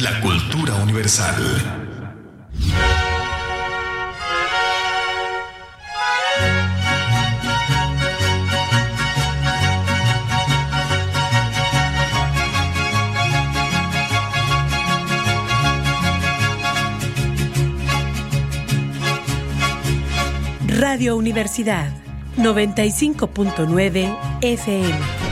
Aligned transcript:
la 0.00 0.20
cultura 0.20 0.74
universal. 0.74 1.34
Radio 20.68 21.16
Universidad 21.16 21.92
95.9 22.36 24.16
FM. 24.42 25.23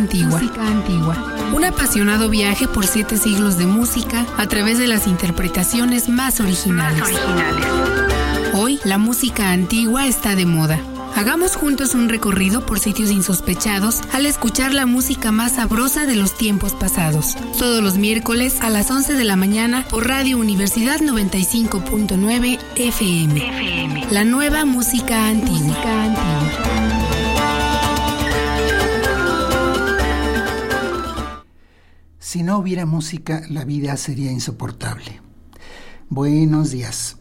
Música 0.00 0.66
antigua. 0.66 1.34
Un 1.54 1.64
apasionado 1.64 2.28
viaje 2.28 2.66
por 2.66 2.86
siete 2.86 3.16
siglos 3.16 3.58
de 3.58 3.66
música 3.66 4.26
a 4.36 4.46
través 4.48 4.78
de 4.78 4.88
las 4.88 5.06
interpretaciones 5.06 6.08
más 6.08 6.40
originales. 6.40 7.04
Hoy, 8.54 8.80
la 8.84 8.98
música 8.98 9.52
antigua 9.52 10.06
está 10.06 10.34
de 10.34 10.46
moda. 10.46 10.80
Hagamos 11.14 11.54
juntos 11.54 11.94
un 11.94 12.08
recorrido 12.08 12.66
por 12.66 12.80
sitios 12.80 13.12
insospechados 13.12 14.00
al 14.12 14.26
escuchar 14.26 14.74
la 14.74 14.84
música 14.84 15.30
más 15.30 15.52
sabrosa 15.52 16.06
de 16.06 16.16
los 16.16 16.36
tiempos 16.36 16.72
pasados. 16.72 17.36
Todos 17.56 17.80
los 17.80 17.96
miércoles 17.96 18.60
a 18.62 18.70
las 18.70 18.90
11 18.90 19.14
de 19.14 19.24
la 19.24 19.36
mañana 19.36 19.84
por 19.88 20.08
Radio 20.08 20.38
Universidad 20.38 20.98
95.9 20.98 22.58
FM. 22.74 24.08
La 24.10 24.24
nueva 24.24 24.64
música 24.64 25.28
antigua. 25.28 26.73
Si 32.34 32.42
no 32.42 32.58
hubiera 32.58 32.84
música, 32.84 33.42
la 33.48 33.64
vida 33.64 33.96
sería 33.96 34.32
insoportable. 34.32 35.20
Buenos 36.08 36.72
días. 36.72 37.16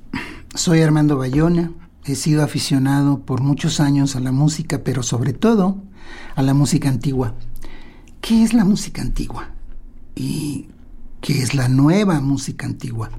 Soy 0.55 0.81
Armando 0.81 1.19
Bayona. 1.19 1.71
He 2.03 2.15
sido 2.15 2.41
aficionado 2.43 3.19
por 3.19 3.43
muchos 3.43 3.79
años 3.79 4.15
a 4.15 4.19
la 4.21 4.31
música, 4.31 4.83
pero 4.83 5.03
sobre 5.03 5.33
todo 5.33 5.83
a 6.33 6.41
la 6.41 6.55
música 6.55 6.89
antigua. 6.89 7.35
¿Qué 8.21 8.41
es 8.41 8.55
la 8.55 8.65
música 8.65 9.03
antigua? 9.03 9.51
¿Y 10.15 10.69
qué 11.21 11.43
es 11.43 11.53
la 11.53 11.67
nueva 11.67 12.19
música 12.19 12.65
antigua? 12.65 13.11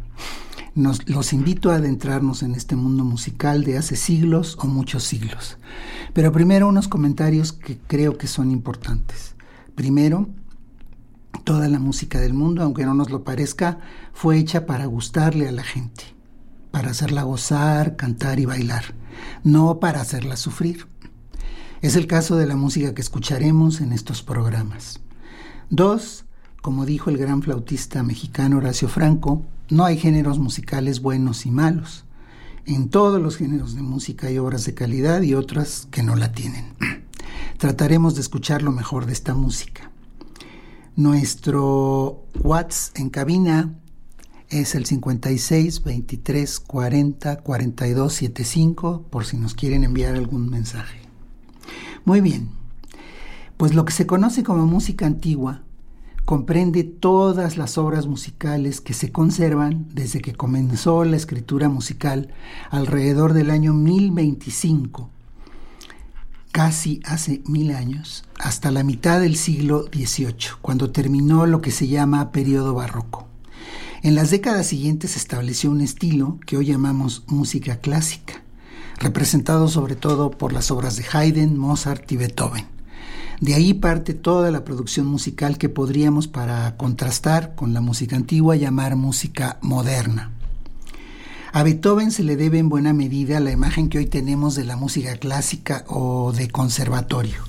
Nos, 0.74 1.08
los 1.08 1.32
invito 1.32 1.70
a 1.70 1.76
adentrarnos 1.76 2.42
en 2.42 2.56
este 2.56 2.74
mundo 2.74 3.04
musical 3.04 3.62
de 3.62 3.78
hace 3.78 3.94
siglos 3.94 4.58
o 4.60 4.66
muchos 4.66 5.04
siglos. 5.04 5.58
Pero 6.12 6.32
primero 6.32 6.66
unos 6.66 6.88
comentarios 6.88 7.52
que 7.52 7.78
creo 7.78 8.18
que 8.18 8.26
son 8.26 8.50
importantes. 8.50 9.36
Primero, 9.76 10.28
toda 11.44 11.68
la 11.68 11.78
música 11.78 12.20
del 12.20 12.34
mundo, 12.34 12.62
aunque 12.62 12.84
no 12.84 12.94
nos 12.94 13.10
lo 13.10 13.22
parezca, 13.22 13.78
fue 14.12 14.38
hecha 14.38 14.66
para 14.66 14.86
gustarle 14.86 15.46
a 15.46 15.52
la 15.52 15.62
gente, 15.62 16.04
para 16.70 16.90
hacerla 16.90 17.22
gozar, 17.22 17.96
cantar 17.96 18.40
y 18.40 18.46
bailar, 18.46 18.94
no 19.44 19.78
para 19.78 20.00
hacerla 20.00 20.36
sufrir. 20.36 20.86
Es 21.82 21.96
el 21.96 22.06
caso 22.06 22.36
de 22.36 22.46
la 22.46 22.56
música 22.56 22.94
que 22.94 23.02
escucharemos 23.02 23.82
en 23.82 23.92
estos 23.92 24.22
programas. 24.22 25.00
Dos, 25.68 26.24
como 26.62 26.86
dijo 26.86 27.10
el 27.10 27.18
gran 27.18 27.42
flautista 27.42 28.02
mexicano 28.02 28.56
Horacio 28.56 28.88
Franco, 28.88 29.44
no 29.68 29.84
hay 29.84 29.98
géneros 29.98 30.38
musicales 30.38 31.00
buenos 31.00 31.44
y 31.44 31.50
malos. 31.50 32.06
En 32.64 32.88
todos 32.88 33.20
los 33.20 33.36
géneros 33.36 33.74
de 33.74 33.82
música 33.82 34.28
hay 34.28 34.38
obras 34.38 34.64
de 34.64 34.72
calidad 34.72 35.20
y 35.20 35.34
otras 35.34 35.86
que 35.90 36.02
no 36.02 36.16
la 36.16 36.32
tienen. 36.32 36.74
Trataremos 37.58 38.14
de 38.14 38.22
escuchar 38.22 38.62
lo 38.62 38.72
mejor 38.72 39.04
de 39.04 39.12
esta 39.12 39.34
música. 39.34 39.90
Nuestro 40.96 42.22
WhatsApp 42.40 42.98
en 42.98 43.10
cabina 43.10 43.74
es 44.48 44.76
el 44.76 44.86
56 44.86 45.82
23 45.82 46.60
40 46.60 47.36
42 47.38 48.12
75 48.12 49.02
por 49.10 49.24
si 49.24 49.36
nos 49.36 49.54
quieren 49.54 49.82
enviar 49.82 50.14
algún 50.14 50.48
mensaje. 50.48 51.00
Muy 52.04 52.20
bien, 52.20 52.50
pues 53.56 53.74
lo 53.74 53.84
que 53.84 53.92
se 53.92 54.06
conoce 54.06 54.44
como 54.44 54.66
música 54.66 55.04
antigua 55.04 55.62
comprende 56.24 56.84
todas 56.84 57.56
las 57.56 57.76
obras 57.76 58.06
musicales 58.06 58.80
que 58.80 58.94
se 58.94 59.10
conservan 59.10 59.88
desde 59.92 60.20
que 60.20 60.34
comenzó 60.34 61.04
la 61.04 61.16
escritura 61.16 61.68
musical 61.68 62.32
alrededor 62.70 63.32
del 63.32 63.50
año 63.50 63.74
1025 63.74 65.10
casi 66.54 67.00
hace 67.04 67.42
mil 67.46 67.74
años, 67.74 68.22
hasta 68.38 68.70
la 68.70 68.84
mitad 68.84 69.20
del 69.20 69.34
siglo 69.34 69.86
XVIII, 69.92 70.52
cuando 70.62 70.92
terminó 70.92 71.46
lo 71.46 71.60
que 71.60 71.72
se 71.72 71.88
llama 71.88 72.30
periodo 72.30 72.74
barroco. 72.74 73.26
En 74.04 74.14
las 74.14 74.30
décadas 74.30 74.68
siguientes 74.68 75.10
se 75.10 75.18
estableció 75.18 75.72
un 75.72 75.80
estilo 75.80 76.38
que 76.46 76.56
hoy 76.56 76.66
llamamos 76.66 77.24
música 77.26 77.78
clásica, 77.78 78.34
representado 79.00 79.66
sobre 79.66 79.96
todo 79.96 80.30
por 80.30 80.52
las 80.52 80.70
obras 80.70 80.94
de 80.94 81.04
Haydn, 81.12 81.58
Mozart 81.58 82.12
y 82.12 82.18
Beethoven. 82.18 82.66
De 83.40 83.54
ahí 83.54 83.74
parte 83.74 84.14
toda 84.14 84.52
la 84.52 84.62
producción 84.62 85.08
musical 85.08 85.58
que 85.58 85.68
podríamos, 85.68 86.28
para 86.28 86.76
contrastar 86.76 87.56
con 87.56 87.74
la 87.74 87.80
música 87.80 88.14
antigua, 88.14 88.54
llamar 88.54 88.94
música 88.94 89.58
moderna. 89.60 90.33
A 91.56 91.62
Beethoven 91.62 92.10
se 92.10 92.24
le 92.24 92.34
debe 92.34 92.58
en 92.58 92.68
buena 92.68 92.92
medida 92.92 93.38
la 93.38 93.52
imagen 93.52 93.88
que 93.88 93.98
hoy 93.98 94.06
tenemos 94.06 94.56
de 94.56 94.64
la 94.64 94.74
música 94.74 95.16
clásica 95.18 95.84
o 95.86 96.32
de 96.32 96.48
conservatorio, 96.50 97.44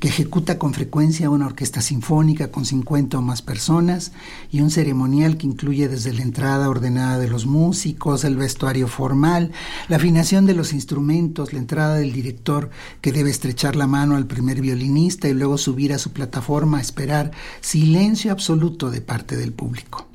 que 0.00 0.08
ejecuta 0.08 0.58
con 0.58 0.74
frecuencia 0.74 1.30
una 1.30 1.46
orquesta 1.46 1.80
sinfónica 1.80 2.50
con 2.50 2.66
50 2.66 3.16
o 3.16 3.22
más 3.22 3.40
personas 3.40 4.12
y 4.50 4.60
un 4.60 4.70
ceremonial 4.70 5.38
que 5.38 5.46
incluye 5.46 5.88
desde 5.88 6.12
la 6.12 6.24
entrada 6.24 6.68
ordenada 6.68 7.18
de 7.18 7.28
los 7.28 7.46
músicos, 7.46 8.24
el 8.24 8.36
vestuario 8.36 8.86
formal, 8.86 9.50
la 9.88 9.96
afinación 9.96 10.44
de 10.44 10.52
los 10.52 10.74
instrumentos, 10.74 11.54
la 11.54 11.60
entrada 11.60 11.94
del 11.94 12.12
director 12.12 12.68
que 13.00 13.12
debe 13.12 13.30
estrechar 13.30 13.76
la 13.76 13.86
mano 13.86 14.16
al 14.16 14.26
primer 14.26 14.60
violinista 14.60 15.26
y 15.26 15.32
luego 15.32 15.56
subir 15.56 15.94
a 15.94 15.98
su 15.98 16.12
plataforma 16.12 16.76
a 16.76 16.82
esperar 16.82 17.30
silencio 17.62 18.30
absoluto 18.30 18.90
de 18.90 19.00
parte 19.00 19.38
del 19.38 19.54
público 19.54 20.07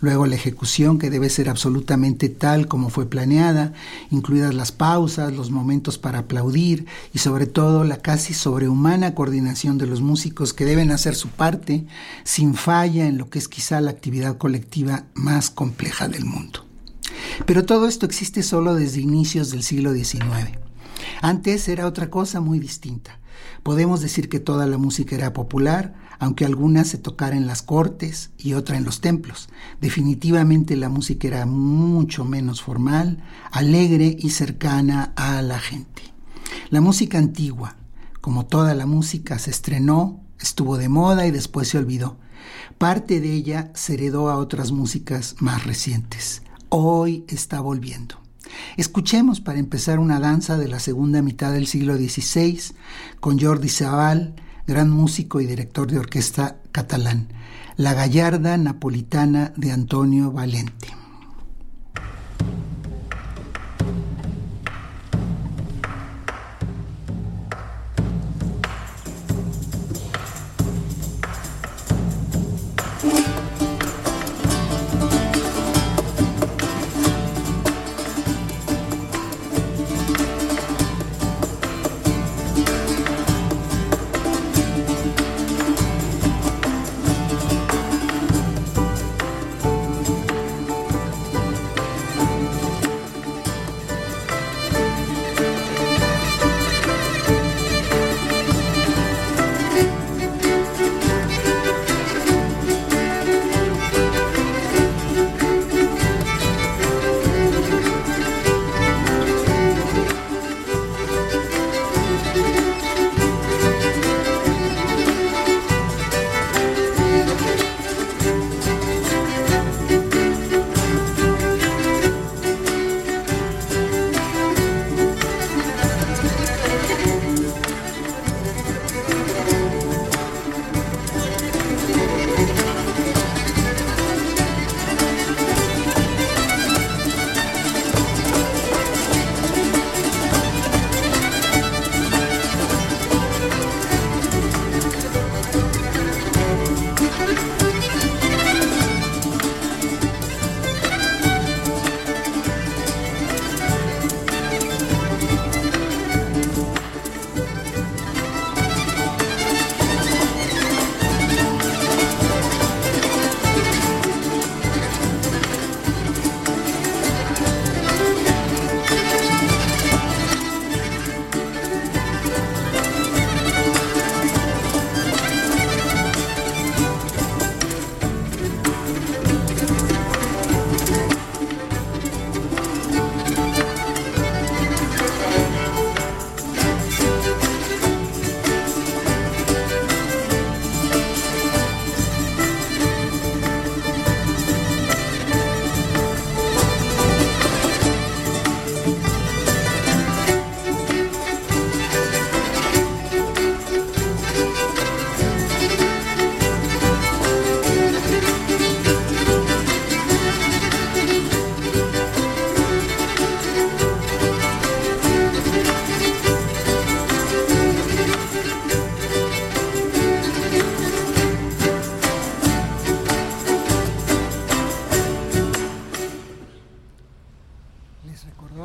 luego 0.00 0.26
la 0.26 0.34
ejecución 0.34 0.98
que 0.98 1.10
debe 1.10 1.30
ser 1.30 1.48
absolutamente 1.48 2.28
tal 2.28 2.68
como 2.68 2.90
fue 2.90 3.06
planeada, 3.06 3.72
incluidas 4.10 4.54
las 4.54 4.72
pausas, 4.72 5.32
los 5.34 5.50
momentos 5.50 5.98
para 5.98 6.20
aplaudir 6.20 6.86
y 7.12 7.18
sobre 7.18 7.46
todo 7.46 7.84
la 7.84 7.98
casi 7.98 8.34
sobrehumana 8.34 9.14
coordinación 9.14 9.78
de 9.78 9.86
los 9.86 10.00
músicos 10.00 10.52
que 10.52 10.64
deben 10.64 10.90
hacer 10.90 11.14
su 11.14 11.28
parte 11.28 11.86
sin 12.24 12.54
falla 12.54 13.06
en 13.06 13.18
lo 13.18 13.28
que 13.28 13.38
es 13.38 13.48
quizá 13.48 13.80
la 13.80 13.90
actividad 13.90 14.38
colectiva 14.38 15.04
más 15.14 15.50
compleja 15.50 16.08
del 16.08 16.24
mundo. 16.24 16.64
Pero 17.46 17.64
todo 17.64 17.88
esto 17.88 18.06
existe 18.06 18.42
solo 18.42 18.74
desde 18.74 19.00
inicios 19.00 19.50
del 19.50 19.62
siglo 19.62 19.92
XIX. 19.92 20.58
Antes 21.20 21.68
era 21.68 21.86
otra 21.86 22.10
cosa 22.10 22.40
muy 22.40 22.58
distinta. 22.58 23.18
Podemos 23.62 24.00
decir 24.00 24.28
que 24.28 24.40
toda 24.40 24.66
la 24.66 24.78
música 24.78 25.14
era 25.14 25.32
popular, 25.32 25.94
aunque 26.20 26.44
algunas 26.44 26.86
se 26.86 26.98
tocara 26.98 27.34
en 27.34 27.46
las 27.46 27.62
cortes 27.62 28.30
y 28.38 28.52
otra 28.52 28.76
en 28.76 28.84
los 28.84 29.00
templos. 29.00 29.48
Definitivamente 29.80 30.76
la 30.76 30.90
música 30.90 31.26
era 31.26 31.46
mucho 31.46 32.24
menos 32.26 32.62
formal, 32.62 33.24
alegre 33.50 34.16
y 34.18 34.30
cercana 34.30 35.12
a 35.16 35.40
la 35.40 35.58
gente. 35.58 36.02
La 36.68 36.82
música 36.82 37.18
antigua, 37.18 37.76
como 38.20 38.44
toda 38.46 38.74
la 38.74 38.84
música, 38.84 39.38
se 39.38 39.50
estrenó, 39.50 40.20
estuvo 40.38 40.76
de 40.76 40.90
moda 40.90 41.26
y 41.26 41.30
después 41.30 41.68
se 41.68 41.78
olvidó. 41.78 42.18
Parte 42.76 43.20
de 43.20 43.32
ella 43.32 43.70
se 43.74 43.94
heredó 43.94 44.28
a 44.28 44.36
otras 44.36 44.72
músicas 44.72 45.36
más 45.40 45.64
recientes. 45.64 46.42
Hoy 46.68 47.24
está 47.28 47.60
volviendo. 47.62 48.16
Escuchemos 48.76 49.40
para 49.40 49.58
empezar 49.58 49.98
una 49.98 50.20
danza 50.20 50.58
de 50.58 50.68
la 50.68 50.80
segunda 50.80 51.22
mitad 51.22 51.52
del 51.52 51.66
siglo 51.66 51.96
XVI 51.96 52.60
con 53.20 53.38
Jordi 53.40 53.68
Sabal, 53.70 54.34
gran 54.70 54.88
músico 54.88 55.40
y 55.40 55.46
director 55.46 55.90
de 55.90 55.98
orquesta 55.98 56.58
catalán, 56.70 57.26
La 57.76 57.92
Gallarda 57.92 58.56
Napolitana 58.56 59.52
de 59.56 59.72
Antonio 59.72 60.30
Valente. 60.30 60.94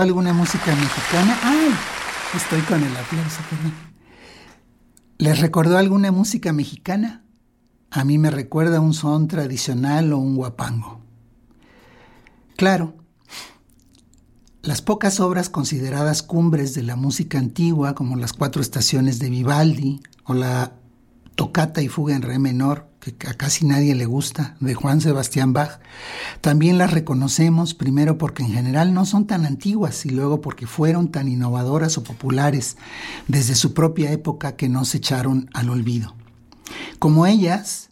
¿Alguna 0.06 0.34
música 0.34 0.68
mexicana? 0.76 1.36
¡Ay! 1.42 1.70
Estoy 2.36 2.62
con 2.62 2.84
el 2.84 2.96
aplauso, 2.96 3.42
perdón. 3.50 3.74
¿Les 5.18 5.40
recordó 5.40 5.80
alguna 5.80 6.12
música 6.12 6.54
mexicana? 6.54 7.24
A 7.90 8.04
mí 8.04 8.20
me 8.20 8.30
recuerda 8.30 8.82
un 8.82 8.94
son 8.94 9.28
tradicional 9.28 10.14
o 10.14 10.20
un 10.20 10.36
guapango. 10.36 11.02
Claro, 12.56 12.98
las 14.62 14.84
pocas 14.84 15.20
obras 15.20 15.50
consideradas 15.50 16.22
cumbres 16.22 16.76
de 16.76 16.84
la 16.84 16.96
música 16.96 17.40
antigua, 17.40 17.96
como 17.96 18.16
las 18.16 18.34
cuatro 18.34 18.62
estaciones 18.62 19.18
de 19.18 19.32
Vivaldi 19.32 20.02
o 20.24 20.36
la 20.36 20.74
tocata 21.34 21.82
y 21.82 21.88
fuga 21.88 22.16
en 22.16 22.22
re 22.22 22.38
menor, 22.38 22.92
que 23.14 23.28
a 23.28 23.34
casi 23.34 23.66
nadie 23.66 23.96
le 23.96 24.06
gusta, 24.06 24.56
de 24.60 24.74
Juan 24.74 25.02
Sebastián 25.02 25.54
Bach, 25.54 25.80
también 26.42 26.78
las 26.78 26.92
reconocemos 26.92 27.74
primero 27.74 28.18
porque 28.18 28.44
en 28.44 28.52
general 28.52 28.94
no 28.94 29.06
son 29.06 29.28
tan 29.28 29.46
antiguas 29.46 30.06
y 30.06 30.10
luego 30.10 30.42
porque 30.42 30.68
fueron 30.68 31.12
tan 31.12 31.28
innovadoras 31.28 31.98
o 31.98 32.04
populares 32.04 32.78
desde 33.28 33.56
su 33.56 33.74
propia 33.74 34.12
época 34.12 34.56
que 34.56 34.70
no 34.70 34.86
se 34.86 34.98
echaron 34.98 35.50
al 35.54 35.70
olvido. 35.70 36.16
Como 37.00 37.26
ellas, 37.26 37.90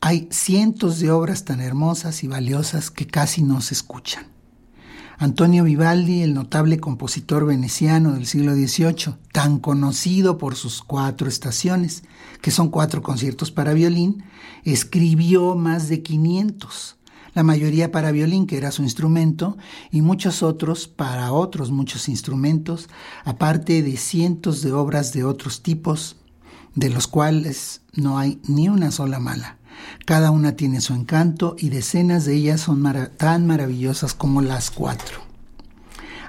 hay 0.00 0.28
cientos 0.30 1.00
de 1.00 1.10
obras 1.10 1.44
tan 1.44 1.60
hermosas 1.60 2.22
y 2.22 2.28
valiosas 2.28 2.90
que 2.90 3.06
casi 3.06 3.42
no 3.42 3.60
se 3.60 3.74
escuchan. 3.74 4.35
Antonio 5.18 5.64
Vivaldi, 5.64 6.20
el 6.22 6.34
notable 6.34 6.78
compositor 6.78 7.46
veneciano 7.46 8.12
del 8.12 8.26
siglo 8.26 8.54
XVIII, 8.54 9.14
tan 9.32 9.58
conocido 9.58 10.36
por 10.36 10.56
sus 10.56 10.82
cuatro 10.82 11.26
estaciones, 11.26 12.02
que 12.42 12.50
son 12.50 12.68
cuatro 12.68 13.02
conciertos 13.02 13.50
para 13.50 13.72
violín, 13.72 14.24
escribió 14.64 15.54
más 15.54 15.88
de 15.88 16.02
500, 16.02 16.96
la 17.32 17.42
mayoría 17.42 17.90
para 17.90 18.12
violín, 18.12 18.46
que 18.46 18.58
era 18.58 18.70
su 18.70 18.82
instrumento, 18.82 19.56
y 19.90 20.02
muchos 20.02 20.42
otros 20.42 20.86
para 20.86 21.32
otros 21.32 21.70
muchos 21.70 22.10
instrumentos, 22.10 22.90
aparte 23.24 23.82
de 23.82 23.96
cientos 23.96 24.60
de 24.60 24.72
obras 24.72 25.14
de 25.14 25.24
otros 25.24 25.62
tipos, 25.62 26.16
de 26.74 26.90
los 26.90 27.06
cuales 27.06 27.80
no 27.94 28.18
hay 28.18 28.38
ni 28.46 28.68
una 28.68 28.90
sola 28.90 29.18
mala. 29.18 29.56
Cada 30.04 30.30
una 30.30 30.52
tiene 30.52 30.80
su 30.80 30.94
encanto 30.94 31.56
y 31.58 31.68
decenas 31.68 32.24
de 32.24 32.34
ellas 32.34 32.60
son 32.60 32.84
tan 33.16 33.46
maravillosas 33.46 34.14
como 34.14 34.40
las 34.40 34.70
cuatro. 34.70 35.20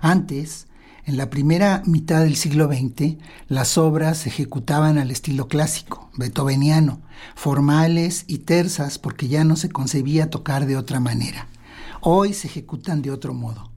Antes, 0.02 0.68
en 1.06 1.16
la 1.16 1.30
primera 1.30 1.84
mitad 1.86 2.24
del 2.24 2.36
siglo 2.36 2.68
XX, 2.68 3.16
las 3.48 3.78
obras 3.78 4.18
se 4.20 4.30
ejecutaban 4.30 4.98
al 4.98 5.10
estilo 5.10 5.48
clásico, 5.48 6.10
beethoveniano, 6.18 7.00
formales 7.36 8.26
y 8.28 8.40
tersas 8.40 9.00
porque 9.00 9.28
ya 9.28 9.44
no 9.44 9.56
se 9.56 9.70
concebía 9.70 10.30
tocar 10.30 10.66
de 10.66 10.76
otra 10.76 11.00
manera. 11.00 11.48
Hoy 12.02 12.34
se 12.34 12.48
ejecutan 12.48 13.02
de 13.02 13.12
otro 13.12 13.34
modo, 13.34 13.72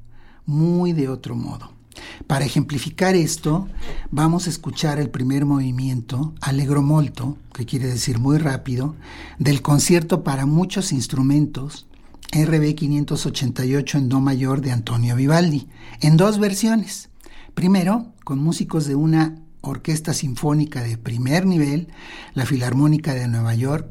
muy 0.44 0.92
de 0.92 1.08
otro 1.08 1.36
modo. 1.36 1.79
Para 2.26 2.44
ejemplificar 2.44 3.14
esto, 3.14 3.68
vamos 4.10 4.46
a 4.46 4.50
escuchar 4.50 4.98
el 4.98 5.10
primer 5.10 5.44
movimiento, 5.44 6.34
Allegro 6.40 6.82
molto, 6.82 7.38
que 7.52 7.66
quiere 7.66 7.86
decir 7.86 8.18
muy 8.18 8.38
rápido, 8.38 8.96
del 9.38 9.62
concierto 9.62 10.22
para 10.22 10.46
muchos 10.46 10.92
instrumentos, 10.92 11.86
RB 12.32 12.74
588 12.74 13.98
en 13.98 14.08
Do 14.08 14.20
mayor 14.20 14.60
de 14.60 14.72
Antonio 14.72 15.16
Vivaldi, 15.16 15.68
en 16.00 16.16
dos 16.16 16.38
versiones. 16.38 17.10
Primero, 17.54 18.12
con 18.24 18.38
músicos 18.38 18.86
de 18.86 18.94
una 18.94 19.36
orquesta 19.60 20.14
sinfónica 20.14 20.82
de 20.82 20.96
primer 20.96 21.46
nivel, 21.46 21.88
la 22.34 22.46
Filarmónica 22.46 23.14
de 23.14 23.28
Nueva 23.28 23.54
York, 23.54 23.88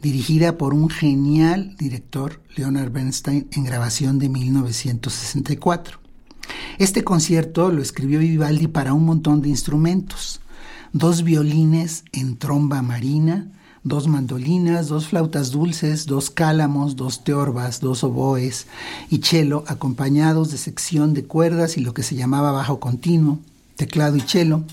dirigida 0.00 0.56
por 0.56 0.72
un 0.74 0.88
genial 0.88 1.76
director, 1.76 2.42
Leonard 2.56 2.90
Bernstein, 2.90 3.48
en 3.52 3.64
grabación 3.64 4.18
de 4.18 4.28
1964. 4.28 5.99
Este 6.78 7.04
concierto 7.04 7.70
lo 7.70 7.82
escribió 7.82 8.18
Vivaldi 8.20 8.66
para 8.66 8.92
un 8.92 9.04
montón 9.04 9.42
de 9.42 9.48
instrumentos. 9.48 10.40
Dos 10.92 11.22
violines 11.22 12.04
en 12.12 12.36
tromba 12.36 12.82
marina, 12.82 13.48
dos 13.82 14.08
mandolinas, 14.08 14.88
dos 14.88 15.08
flautas 15.08 15.50
dulces, 15.50 16.06
dos 16.06 16.30
cálamos, 16.30 16.96
dos 16.96 17.24
teorbas, 17.24 17.80
dos 17.80 18.04
oboes 18.04 18.66
y 19.08 19.18
cello 19.18 19.64
acompañados 19.66 20.50
de 20.50 20.58
sección 20.58 21.14
de 21.14 21.24
cuerdas 21.24 21.76
y 21.76 21.80
lo 21.80 21.94
que 21.94 22.02
se 22.02 22.14
llamaba 22.14 22.52
bajo 22.52 22.80
continuo, 22.80 23.38
teclado 23.76 24.16
y 24.16 24.20
cello, 24.20 24.64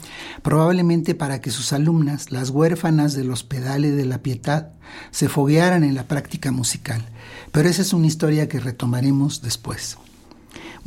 probablemente 0.42 1.16
para 1.16 1.40
que 1.40 1.52
sus 1.52 1.72
alumnas, 1.72 2.32
las 2.32 2.50
huérfanas 2.50 3.14
de 3.14 3.24
los 3.24 3.44
pedales 3.44 3.96
de 3.96 4.06
la 4.06 4.18
piedad, 4.20 4.72
se 5.12 5.30
foguearan 5.30 5.84
en 5.84 5.96
la 5.96 6.04
práctica 6.04 6.52
musical. 6.52 7.06
Pero 7.52 7.70
esa 7.70 7.82
es 7.82 7.94
una 7.94 8.08
historia 8.08 8.50
que 8.50 8.60
retomaremos 8.60 9.42
después. 9.42 9.98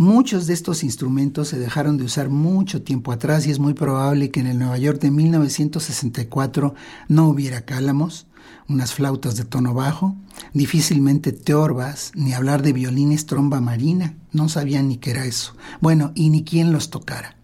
Muchos 0.01 0.47
de 0.47 0.55
estos 0.55 0.83
instrumentos 0.83 1.49
se 1.49 1.59
dejaron 1.59 1.99
de 1.99 2.05
usar 2.05 2.31
mucho 2.31 2.81
tiempo 2.81 3.13
atrás 3.13 3.47
y 3.47 3.51
es 3.51 3.59
muy 3.59 3.75
probable 3.75 4.31
que 4.31 4.41
en 4.41 4.47
el 4.47 4.59
Nueva 4.59 4.79
York 4.79 4.99
de 4.99 5.11
1964 5.11 6.75
no 7.09 7.29
hubiera 7.29 7.67
cálamos, 7.67 8.27
unas 8.67 8.95
flautas 8.95 9.37
de 9.37 9.45
tono 9.45 9.75
bajo, 9.75 10.17
difícilmente 10.55 11.33
teorbas, 11.33 12.13
ni 12.15 12.33
hablar 12.33 12.63
de 12.63 12.73
violines 12.73 13.27
tromba 13.27 13.61
marina, 13.61 14.15
no 14.33 14.49
sabían 14.49 14.89
ni 14.89 14.97
qué 14.97 15.11
era 15.11 15.27
eso. 15.27 15.55
Bueno, 15.83 16.13
y 16.15 16.31
ni 16.31 16.45
quién 16.45 16.73
los 16.73 16.89
tocara. 16.89 17.37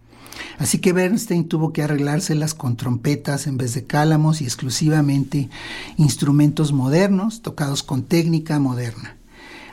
Así 0.58 0.78
que 0.78 0.94
Bernstein 0.94 1.48
tuvo 1.48 1.74
que 1.74 1.82
arreglárselas 1.82 2.54
con 2.54 2.78
trompetas 2.78 3.46
en 3.46 3.58
vez 3.58 3.74
de 3.74 3.84
cálamos 3.84 4.40
y 4.40 4.44
exclusivamente 4.44 5.50
instrumentos 5.98 6.72
modernos 6.72 7.42
tocados 7.42 7.82
con 7.82 8.04
técnica 8.04 8.58
moderna. 8.58 9.18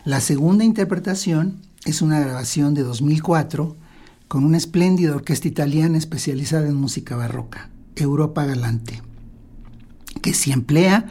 La 0.03 0.19
segunda 0.19 0.65
interpretación 0.65 1.61
es 1.85 2.01
una 2.01 2.19
grabación 2.19 2.73
de 2.73 2.83
2004 2.83 3.75
con 4.27 4.45
una 4.45 4.57
espléndida 4.57 5.15
orquesta 5.15 5.47
italiana 5.47 5.97
especializada 5.97 6.67
en 6.67 6.75
música 6.75 7.15
barroca, 7.15 7.69
Europa 7.95 8.45
Galante, 8.45 9.01
que 10.21 10.33
si 10.33 10.51
emplea 10.51 11.07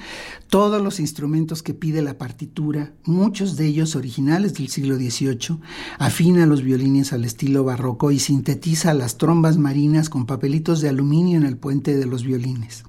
todos 0.48 0.82
los 0.82 0.98
instrumentos 0.98 1.62
que 1.62 1.74
pide 1.74 2.00
la 2.00 2.16
partitura, 2.16 2.92
muchos 3.04 3.56
de 3.56 3.66
ellos 3.66 3.96
originales 3.96 4.54
del 4.54 4.68
siglo 4.68 4.96
XVIII, 4.96 5.58
afina 5.98 6.46
los 6.46 6.62
violines 6.62 7.12
al 7.12 7.24
estilo 7.24 7.64
barroco 7.64 8.10
y 8.10 8.18
sintetiza 8.18 8.94
las 8.94 9.18
trombas 9.18 9.58
marinas 9.58 10.08
con 10.08 10.26
papelitos 10.26 10.80
de 10.80 10.88
aluminio 10.88 11.36
en 11.36 11.44
el 11.44 11.58
puente 11.58 11.96
de 11.96 12.06
los 12.06 12.24
violines. 12.24 12.84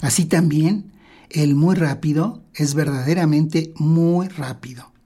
Así 0.00 0.24
también, 0.24 0.92
el 1.30 1.54
muy 1.54 1.76
rápido 1.76 2.42
es 2.54 2.74
verdaderamente 2.74 3.72
muy 3.76 4.28
rápido 4.28 4.97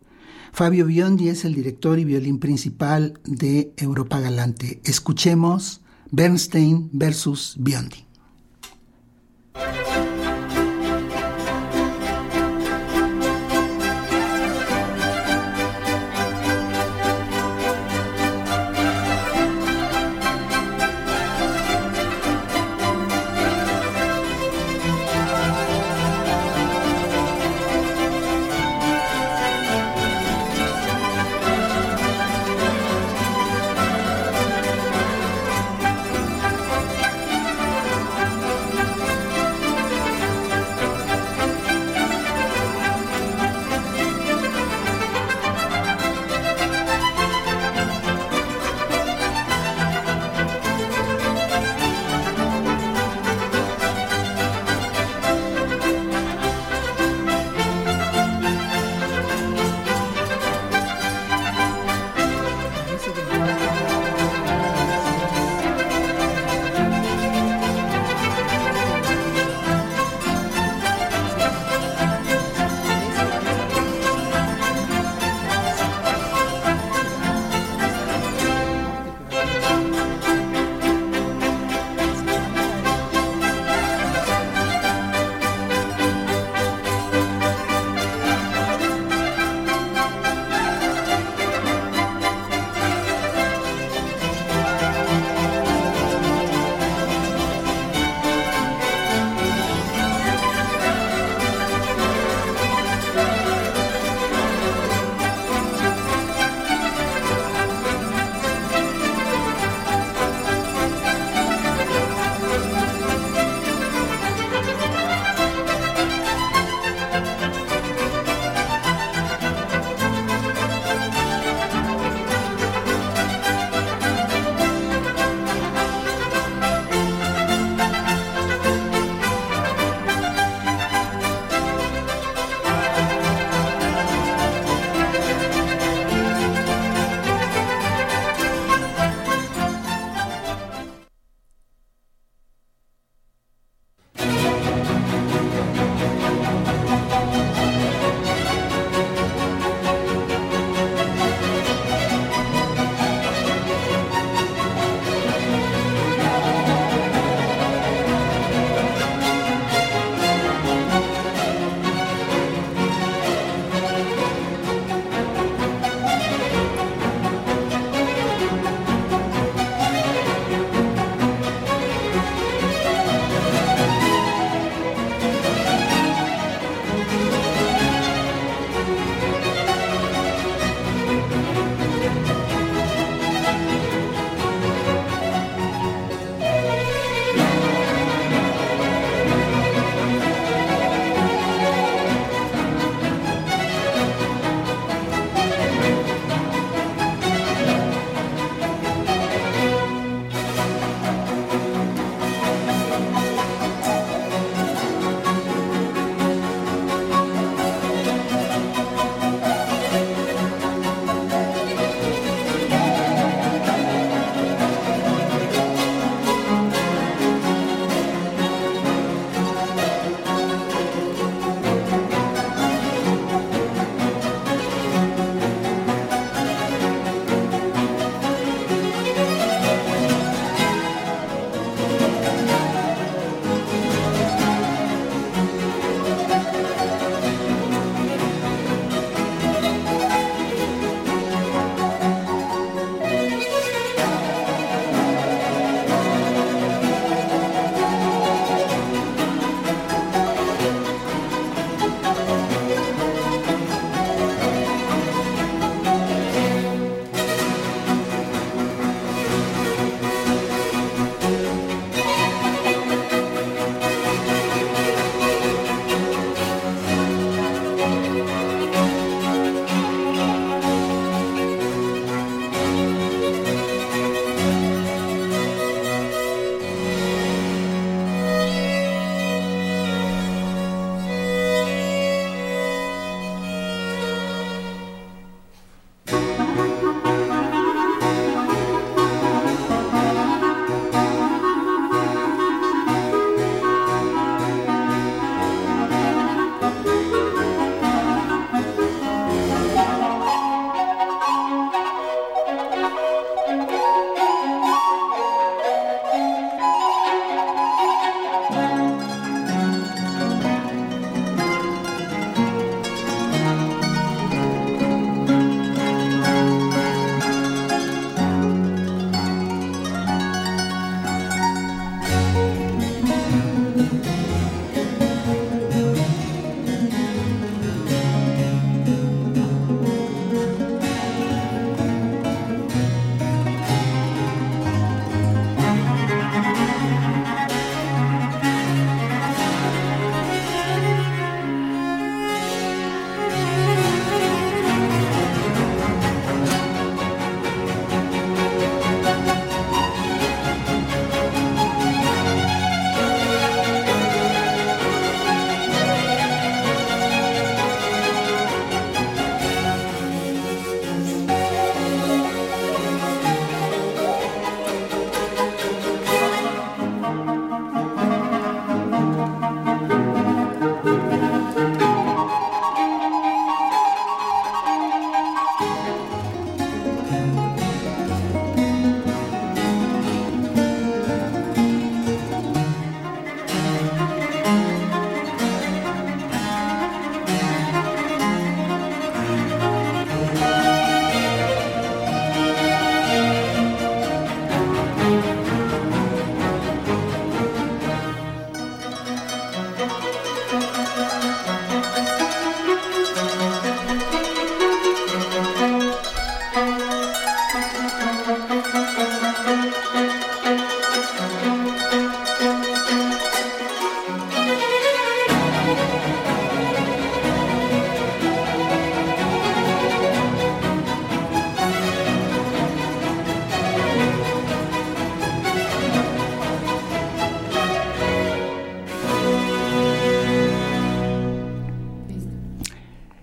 Fabio 0.53 0.85
Biondi 0.85 1.31
es 1.31 1.47
el 1.47 1.55
director 1.55 1.99
y 1.99 2.05
violín 2.05 2.39
principal 2.39 3.19
de 3.25 3.73
Europa 3.79 4.21
Galante. 4.21 4.83
Escuchemos 4.85 5.81
Bernstein 6.11 6.91
versus 6.93 7.57
Biondi. 7.59 8.05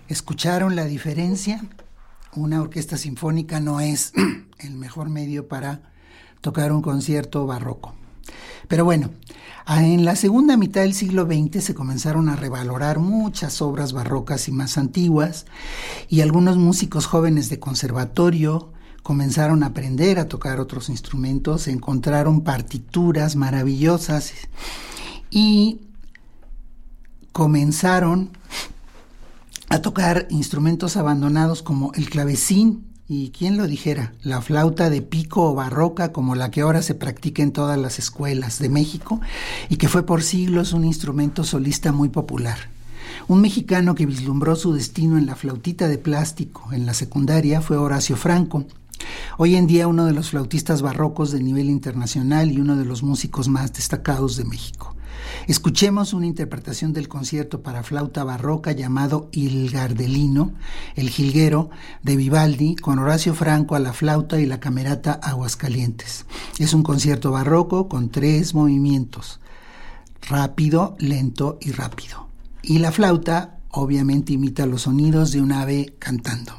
¿Escucharon 0.09 0.75
la 0.75 0.85
diferencia? 0.85 1.63
Una 2.35 2.61
orquesta 2.61 2.97
sinfónica 2.97 3.59
no 3.59 3.79
es 3.79 4.11
el 4.57 4.73
mejor 4.73 5.07
medio 5.07 5.47
para 5.47 5.91
tocar 6.41 6.71
un 6.71 6.81
concierto 6.81 7.45
barroco. 7.45 7.93
Pero 8.67 8.85
bueno, 8.85 9.11
en 9.67 10.05
la 10.05 10.15
segunda 10.15 10.57
mitad 10.57 10.81
del 10.81 10.95
siglo 10.95 11.27
XX 11.27 11.63
se 11.63 11.75
comenzaron 11.75 12.27
a 12.27 12.35
revalorar 12.35 12.97
muchas 12.97 13.61
obras 13.61 13.93
barrocas 13.93 14.47
y 14.47 14.51
más 14.51 14.79
antiguas, 14.79 15.45
y 16.07 16.21
algunos 16.21 16.57
músicos 16.57 17.05
jóvenes 17.05 17.49
de 17.49 17.59
conservatorio 17.59 18.73
comenzaron 19.03 19.61
a 19.61 19.67
aprender 19.67 20.17
a 20.17 20.27
tocar 20.27 20.59
otros 20.59 20.89
instrumentos, 20.89 21.67
encontraron 21.67 22.41
partituras 22.41 23.35
maravillosas 23.35 24.33
y 25.29 25.81
comenzaron 27.31 28.38
a 29.69 29.81
tocar 29.81 30.27
instrumentos 30.29 30.97
abandonados 30.97 31.61
como 31.61 31.93
el 31.93 32.09
clavecín 32.09 32.85
y 33.07 33.29
quién 33.29 33.57
lo 33.57 33.67
dijera, 33.67 34.13
la 34.21 34.41
flauta 34.41 34.89
de 34.89 35.01
pico 35.01 35.49
o 35.49 35.55
barroca 35.55 36.11
como 36.11 36.35
la 36.35 36.51
que 36.51 36.61
ahora 36.61 36.81
se 36.81 36.95
practica 36.95 37.41
en 37.41 37.51
todas 37.51 37.77
las 37.77 37.97
escuelas 37.99 38.59
de 38.59 38.69
México 38.69 39.21
y 39.69 39.77
que 39.77 39.87
fue 39.87 40.05
por 40.05 40.23
siglos 40.23 40.73
un 40.73 40.85
instrumento 40.85 41.43
solista 41.43 41.91
muy 41.91 42.09
popular. 42.09 42.57
Un 43.27 43.41
mexicano 43.41 43.95
que 43.95 44.05
vislumbró 44.05 44.55
su 44.55 44.73
destino 44.73 45.17
en 45.17 45.25
la 45.25 45.35
flautita 45.35 45.87
de 45.87 45.97
plástico 45.97 46.71
en 46.71 46.85
la 46.85 46.93
secundaria 46.93 47.61
fue 47.61 47.77
Horacio 47.77 48.15
Franco, 48.15 48.65
Hoy 49.37 49.55
en 49.55 49.67
día 49.67 49.87
uno 49.87 50.05
de 50.05 50.13
los 50.13 50.31
flautistas 50.31 50.81
barrocos 50.81 51.31
de 51.31 51.41
nivel 51.41 51.69
internacional 51.69 52.51
y 52.51 52.59
uno 52.59 52.75
de 52.75 52.85
los 52.85 53.01
músicos 53.01 53.47
más 53.47 53.71
destacados 53.71 54.35
de 54.35 54.43
México. 54.43 54.95
Escuchemos 55.49 56.13
una 56.13 56.27
interpretación 56.27 56.93
del 56.93 57.07
concierto 57.07 57.63
para 57.63 57.81
flauta 57.81 58.23
barroca 58.23 58.71
llamado 58.71 59.29
Il 59.31 59.71
Gardelino, 59.71 60.53
el 60.95 61.09
jilguero 61.09 61.71
de 62.03 62.15
Vivaldi, 62.15 62.75
con 62.75 62.99
Horacio 62.99 63.33
Franco 63.33 63.73
a 63.73 63.79
la 63.79 63.91
flauta 63.91 64.39
y 64.39 64.45
la 64.45 64.59
camerata 64.59 65.13
Aguascalientes. 65.13 66.27
Es 66.59 66.75
un 66.75 66.83
concierto 66.83 67.31
barroco 67.31 67.89
con 67.89 68.09
tres 68.09 68.53
movimientos, 68.53 69.39
rápido, 70.21 70.95
lento 70.99 71.57
y 71.59 71.71
rápido. 71.71 72.27
Y 72.61 72.77
la 72.77 72.91
flauta 72.91 73.57
obviamente 73.71 74.33
imita 74.33 74.67
los 74.67 74.83
sonidos 74.83 75.31
de 75.31 75.41
un 75.41 75.51
ave 75.51 75.95
cantando. 75.97 76.58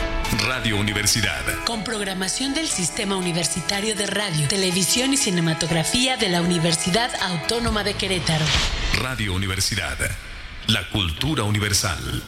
Radio 0.39 0.77
Universidad. 0.77 1.43
Con 1.65 1.83
programación 1.83 2.53
del 2.53 2.67
Sistema 2.69 3.17
Universitario 3.17 3.95
de 3.95 4.07
Radio, 4.07 4.47
Televisión 4.47 5.13
y 5.13 5.17
Cinematografía 5.17 6.15
de 6.15 6.29
la 6.29 6.41
Universidad 6.41 7.11
Autónoma 7.21 7.83
de 7.83 7.95
Querétaro. 7.95 8.45
Radio 9.01 9.33
Universidad. 9.33 9.97
La 10.67 10.87
cultura 10.89 11.43
universal. 11.43 12.23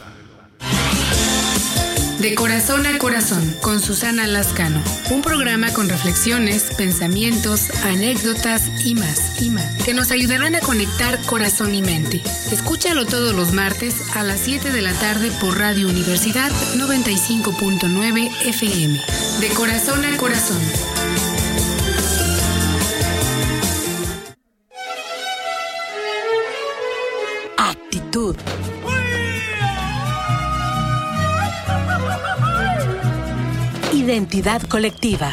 De 2.24 2.34
corazón 2.34 2.86
a 2.86 2.96
corazón, 2.96 3.54
con 3.60 3.82
Susana 3.82 4.26
Lascano. 4.26 4.82
Un 5.10 5.20
programa 5.20 5.70
con 5.74 5.90
reflexiones, 5.90 6.70
pensamientos, 6.74 7.68
anécdotas 7.84 8.62
y 8.82 8.94
más, 8.94 9.42
y 9.42 9.50
más, 9.50 9.70
que 9.84 9.92
nos 9.92 10.10
ayudarán 10.10 10.54
a 10.54 10.60
conectar 10.60 11.20
corazón 11.26 11.74
y 11.74 11.82
mente. 11.82 12.22
Escúchalo 12.50 13.04
todos 13.04 13.34
los 13.34 13.52
martes 13.52 14.16
a 14.16 14.22
las 14.22 14.40
7 14.40 14.70
de 14.70 14.80
la 14.80 14.94
tarde 14.94 15.30
por 15.38 15.58
Radio 15.58 15.86
Universidad 15.86 16.50
95.9 16.76 18.30
FM. 18.46 19.02
De 19.40 19.48
corazón 19.50 20.06
a 20.06 20.16
corazón. 20.16 20.62
Identidad 34.04 34.60
colectiva. 34.68 35.32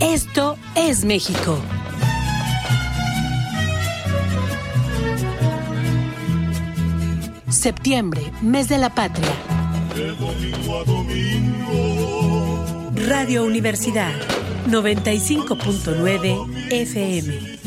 Esto 0.00 0.56
es 0.74 1.04
México. 1.04 1.58
Septiembre, 7.50 8.22
mes 8.40 8.70
de 8.70 8.78
la 8.78 8.94
patria. 8.94 9.28
Radio 13.06 13.44
Universidad, 13.44 14.14
95.9 14.68 16.70
FM. 16.70 17.58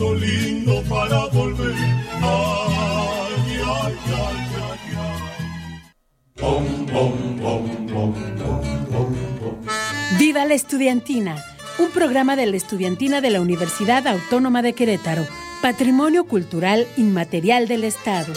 Viva 10.17 10.45
la 10.45 10.53
Estudiantina, 10.53 11.35
un 11.77 11.89
programa 11.91 12.37
de 12.37 12.45
la 12.45 12.55
Estudiantina 12.55 13.19
de 13.19 13.31
la 13.31 13.41
Universidad 13.41 14.07
Autónoma 14.07 14.61
de 14.61 14.73
Querétaro, 14.73 15.25
Patrimonio 15.61 16.25
Cultural 16.25 16.87
Inmaterial 16.95 17.67
del 17.67 17.83
Estado. 17.83 18.31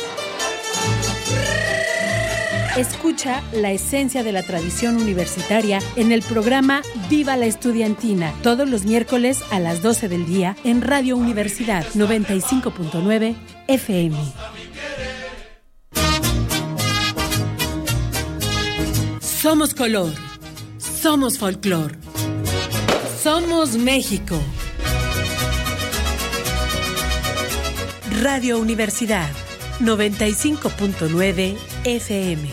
Escucha 2.76 3.42
la 3.52 3.70
esencia 3.70 4.24
de 4.24 4.32
la 4.32 4.42
tradición 4.42 4.96
universitaria 4.96 5.78
en 5.94 6.10
el 6.10 6.22
programa 6.22 6.82
Viva 7.08 7.36
la 7.36 7.46
Estudiantina, 7.46 8.32
todos 8.42 8.68
los 8.68 8.84
miércoles 8.84 9.40
a 9.50 9.60
las 9.60 9.82
12 9.82 10.08
del 10.08 10.26
día 10.26 10.56
en 10.64 10.82
Radio 10.82 11.16
Universidad 11.16 11.86
95.9 11.94 13.36
FM. 13.68 14.16
Somos 19.40 19.72
color, 19.72 20.12
somos 20.78 21.38
folclor, 21.38 21.96
somos 23.22 23.76
México. 23.76 24.36
Radio 28.20 28.58
Universidad 28.58 29.30
95.9 29.78 31.56
FM. 31.84 32.50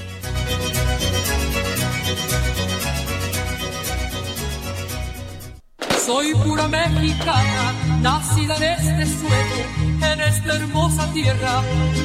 Soy 6.06 6.36
pura 6.36 6.68
mexicana, 6.68 7.74
nacida 8.02 8.58
en 8.58 8.64
este 8.64 9.06
suelo, 9.08 10.14
en 10.14 10.22
esta 10.22 10.56
hermosa 10.56 11.12
tierra 11.14 11.64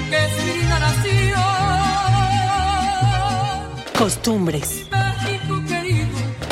que 0.09 0.16
es 0.16 0.33
mi 0.47 0.62
nación. 0.71 1.89
Costumbres, 4.01 4.87
México 4.91 5.63
querido, 5.69 6.09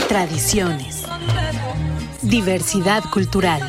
tradiciones, 0.07 1.05
diversidad 2.21 3.03
cultural. 3.05 3.63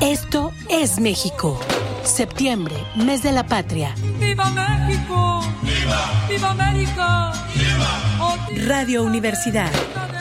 Esto 0.00 0.54
es 0.70 0.98
México. 0.98 1.60
Septiembre, 2.02 2.74
mes 2.96 3.22
de 3.22 3.32
la 3.32 3.44
patria. 3.44 3.94
¡Viva 4.18 4.48
México! 4.48 5.42
¡Viva! 5.60 6.26
¡Viva 6.30 6.50
América! 6.52 7.32
¡Viva! 7.54 8.66
Radio 8.66 9.02
Universidad 9.02 9.70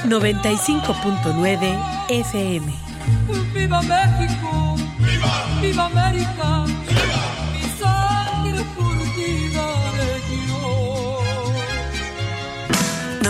95.9 0.06 1.80
FM. 2.10 2.74
¡Viva 3.54 3.82
México! 3.82 4.76
¡Viva! 5.00 5.46
¡Viva 5.62 5.86
América! 5.86 6.66
¡Viva! 6.66 7.29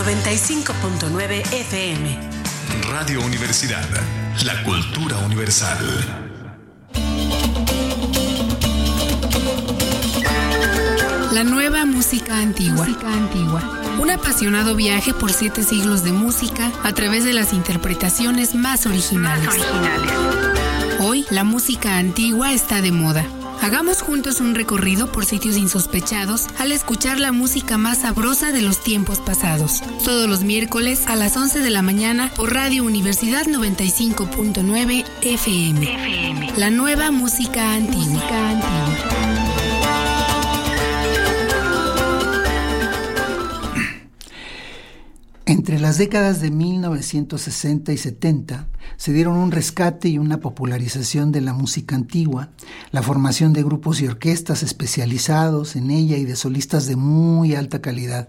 95.9 0.00 1.42
FM. 1.52 2.18
Radio 2.90 3.20
Universidad. 3.20 3.86
La 4.46 4.62
cultura 4.62 5.18
universal. 5.18 5.76
La 11.32 11.44
nueva 11.44 11.84
música 11.84 12.38
antigua. 12.38 12.86
Un 14.00 14.10
apasionado 14.10 14.74
viaje 14.74 15.12
por 15.12 15.34
siete 15.34 15.62
siglos 15.62 16.02
de 16.02 16.12
música 16.12 16.72
a 16.82 16.94
través 16.94 17.24
de 17.24 17.34
las 17.34 17.52
interpretaciones 17.52 18.54
más 18.54 18.86
originales. 18.86 19.54
Hoy, 21.00 21.26
la 21.28 21.44
música 21.44 21.98
antigua 21.98 22.54
está 22.54 22.80
de 22.80 22.90
moda. 22.90 23.26
Hagamos 23.62 24.00
juntos 24.00 24.40
un 24.40 24.54
recorrido 24.54 25.12
por 25.12 25.26
sitios 25.26 25.58
insospechados 25.58 26.46
al 26.58 26.72
escuchar 26.72 27.20
la 27.20 27.30
música 27.30 27.76
más 27.76 27.98
sabrosa 27.98 28.52
de 28.52 28.62
los 28.62 28.82
tiempos 28.82 29.20
pasados. 29.20 29.82
Todos 30.02 30.26
los 30.30 30.44
miércoles 30.44 31.06
a 31.06 31.14
las 31.14 31.36
11 31.36 31.58
de 31.58 31.68
la 31.68 31.82
mañana 31.82 32.32
por 32.34 32.54
Radio 32.54 32.84
Universidad 32.84 33.44
95.9 33.44 35.04
FM. 35.20 36.54
La 36.56 36.70
nueva 36.70 37.10
música 37.10 37.74
antigua. 37.74 38.22
Entre 45.44 45.78
las 45.78 45.98
décadas 45.98 46.40
de 46.40 46.50
1960 46.50 47.92
y 47.92 47.98
70 47.98 48.69
se 49.00 49.14
dieron 49.14 49.38
un 49.38 49.50
rescate 49.50 50.10
y 50.10 50.18
una 50.18 50.40
popularización 50.40 51.32
de 51.32 51.40
la 51.40 51.54
música 51.54 51.96
antigua, 51.96 52.50
la 52.92 53.02
formación 53.02 53.54
de 53.54 53.62
grupos 53.62 54.02
y 54.02 54.06
orquestas 54.06 54.62
especializados 54.62 55.74
en 55.74 55.90
ella 55.90 56.18
y 56.18 56.26
de 56.26 56.36
solistas 56.36 56.84
de 56.84 56.96
muy 56.96 57.54
alta 57.54 57.80
calidad. 57.80 58.28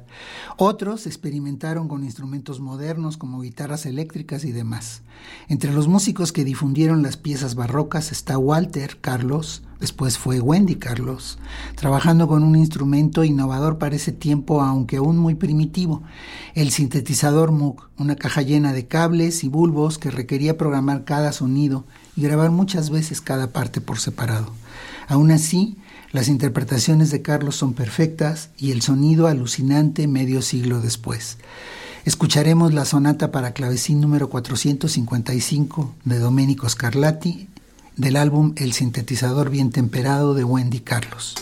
Otros 0.55 1.07
experimentaron 1.07 1.89
con 1.89 2.05
instrumentos 2.05 2.61
modernos 2.61 3.17
como 3.17 3.41
guitarras 3.41 3.85
eléctricas 3.85 4.45
y 4.45 4.53
demás. 4.53 5.01
Entre 5.49 5.73
los 5.73 5.89
músicos 5.89 6.31
que 6.31 6.45
difundieron 6.45 7.03
las 7.03 7.17
piezas 7.17 7.55
barrocas 7.55 8.13
está 8.13 8.37
Walter 8.37 8.97
Carlos, 9.01 9.63
después 9.81 10.17
fue 10.17 10.39
Wendy 10.39 10.75
Carlos, 10.75 11.39
trabajando 11.75 12.27
con 12.27 12.43
un 12.43 12.55
instrumento 12.55 13.25
innovador 13.25 13.79
para 13.79 13.95
ese 13.95 14.13
tiempo, 14.13 14.61
aunque 14.61 14.97
aún 14.97 15.17
muy 15.17 15.35
primitivo, 15.35 16.03
el 16.53 16.71
sintetizador 16.71 17.51
Moog, 17.51 17.89
una 17.97 18.15
caja 18.15 18.43
llena 18.43 18.71
de 18.71 18.87
cables 18.87 19.43
y 19.43 19.49
bulbos 19.49 19.97
que 19.97 20.11
requería 20.11 20.57
programar 20.57 21.03
cada 21.03 21.33
sonido 21.33 21.85
y 22.15 22.21
grabar 22.21 22.51
muchas 22.51 22.91
veces 22.91 23.19
cada 23.19 23.47
parte 23.47 23.81
por 23.81 23.99
separado. 23.99 24.53
Aún 25.07 25.31
así, 25.31 25.77
las 26.11 26.27
interpretaciones 26.27 27.09
de 27.09 27.21
Carlos 27.21 27.55
son 27.55 27.73
perfectas 27.73 28.51
y 28.57 28.71
el 28.71 28.81
sonido 28.81 29.27
alucinante 29.27 30.07
medio 30.07 30.41
siglo 30.41 30.79
después. 30.79 31.37
Escucharemos 32.05 32.73
la 32.73 32.85
sonata 32.85 33.31
para 33.31 33.53
clavecín 33.53 34.01
número 34.01 34.29
455 34.29 35.93
de 36.03 36.19
Domenico 36.19 36.67
Scarlatti 36.67 37.47
del 37.97 38.15
álbum 38.15 38.53
El 38.57 38.73
sintetizador 38.73 39.49
bien 39.49 39.71
temperado 39.71 40.33
de 40.33 40.43
Wendy 40.43 40.79
Carlos. 40.79 41.35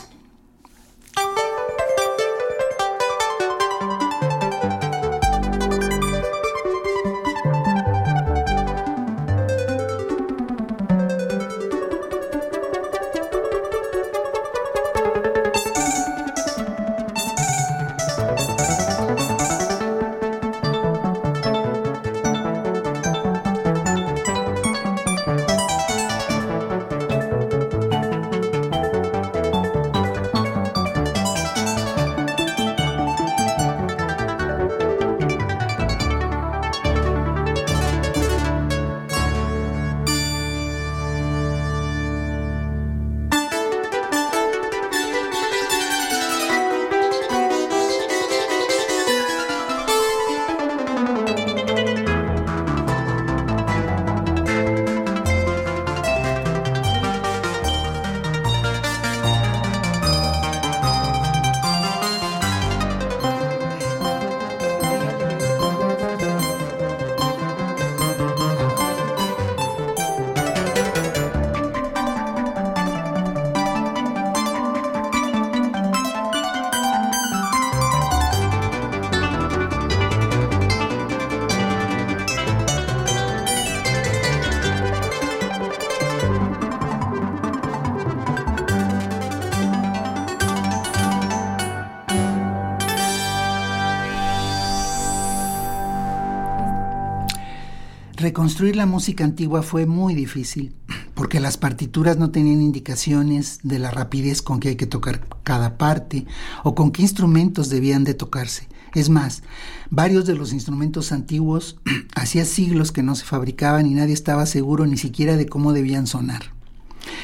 Reconstruir 98.29 98.75
la 98.75 98.85
música 98.85 99.23
antigua 99.23 99.63
fue 99.63 99.87
muy 99.87 100.13
difícil 100.13 100.75
porque 101.15 101.39
las 101.39 101.57
partituras 101.57 102.19
no 102.19 102.29
tenían 102.29 102.61
indicaciones 102.61 103.57
de 103.63 103.79
la 103.79 103.89
rapidez 103.89 104.43
con 104.43 104.59
que 104.59 104.69
hay 104.69 104.75
que 104.75 104.85
tocar 104.85 105.27
cada 105.41 105.79
parte 105.79 106.27
o 106.63 106.75
con 106.75 106.91
qué 106.91 107.01
instrumentos 107.01 107.69
debían 107.69 108.03
de 108.03 108.13
tocarse. 108.13 108.67
Es 108.93 109.09
más, 109.09 109.41
varios 109.89 110.27
de 110.27 110.35
los 110.35 110.53
instrumentos 110.53 111.11
antiguos 111.11 111.79
hacía 112.15 112.45
siglos 112.45 112.91
que 112.91 113.01
no 113.01 113.15
se 113.15 113.25
fabricaban 113.25 113.87
y 113.87 113.95
nadie 113.95 114.13
estaba 114.13 114.45
seguro 114.45 114.85
ni 114.85 114.97
siquiera 114.97 115.35
de 115.35 115.47
cómo 115.47 115.73
debían 115.73 116.05
sonar. 116.05 116.58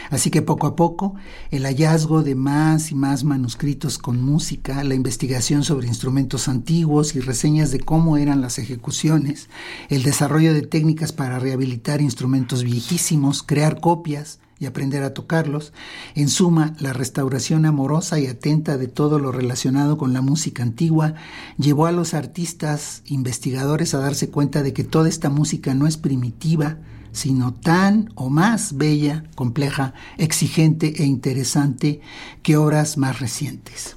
Así 0.10 0.30
que 0.30 0.42
poco 0.42 0.68
a 0.68 0.76
poco, 0.76 1.16
el 1.52 1.64
hallazgo 1.64 2.24
de 2.24 2.36
más 2.36 2.92
y 2.92 2.96
más 2.96 3.24
manuscritos 3.24 3.98
con 3.98 4.22
música, 4.22 4.84
la 4.84 4.96
investigación 4.96 5.64
sobre 5.64 5.88
instrumentos 5.88 6.48
antiguos 6.48 7.16
y 7.16 7.20
reseñas 7.20 7.72
de 7.72 7.80
cómo 7.80 8.18
eran 8.18 8.42
las 8.42 8.60
ejecuciones, 8.60 9.50
el 9.90 10.04
desarrollo 10.04 10.54
de 10.54 10.62
técnicas 10.62 11.12
para 11.12 11.40
rehabilitar 11.40 12.02
instrumentos 12.02 12.64
viejísimos, 12.64 13.44
crear 13.44 13.80
copias, 13.80 14.40
y 14.60 14.66
aprender 14.66 15.04
a 15.04 15.14
tocarlos. 15.14 15.74
En 16.16 16.30
suma, 16.30 16.76
la 16.80 16.94
restauración 16.94 17.66
amorosa 17.66 18.20
y 18.20 18.28
atenta 18.28 18.78
de 18.78 18.88
todo 18.88 19.20
lo 19.20 19.32
relacionado 19.32 19.98
con 19.98 20.14
la 20.14 20.22
música 20.22 20.64
antigua 20.64 21.16
llevó 21.58 21.88
a 21.88 21.92
los 21.92 22.14
artistas 22.14 23.02
investigadores 23.06 23.94
a 23.94 24.00
darse 24.00 24.30
cuenta 24.30 24.64
de 24.64 24.74
que 24.74 24.84
toda 24.84 25.10
esta 25.10 25.30
música 25.30 25.74
no 25.74 25.88
es 25.88 25.98
primitiva, 25.98 26.78
sino 27.16 27.54
tan 27.54 28.12
o 28.16 28.30
más 28.30 28.78
bella, 28.78 29.24
compleja, 29.36 29.94
exigente 30.18 31.02
e 31.02 31.06
interesante 31.06 32.02
que 32.44 32.58
obras 32.58 32.98
más 32.98 33.20
recientes. 33.20 33.96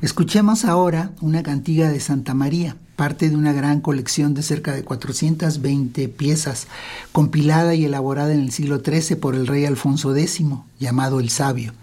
Escuchemos 0.00 0.64
ahora 0.64 1.12
una 1.20 1.42
cantiga 1.42 1.90
de 1.90 2.00
Santa 2.00 2.32
María, 2.32 2.76
parte 2.96 3.28
de 3.28 3.36
una 3.36 3.52
gran 3.52 3.82
colección 3.82 4.32
de 4.32 4.42
cerca 4.42 4.72
de 4.72 4.82
420 4.82 6.08
piezas, 6.08 6.66
compilada 7.12 7.74
y 7.74 7.84
elaborada 7.84 8.32
en 8.32 8.40
el 8.40 8.50
siglo 8.50 8.80
XIII 8.80 9.16
por 9.16 9.34
el 9.34 9.46
rey 9.46 9.66
Alfonso 9.66 10.16
X, 10.16 10.42
llamado 10.78 11.20
el 11.20 11.28
Sabio. 11.28 11.74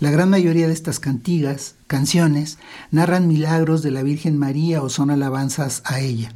La 0.00 0.10
gran 0.10 0.28
mayoría 0.28 0.66
de 0.66 0.74
estas 0.74 1.00
cantigas, 1.00 1.76
canciones, 1.86 2.58
narran 2.90 3.28
milagros 3.28 3.82
de 3.82 3.90
la 3.90 4.02
Virgen 4.02 4.36
María 4.36 4.82
o 4.82 4.90
son 4.90 5.10
alabanzas 5.10 5.80
a 5.86 6.00
ella. 6.00 6.32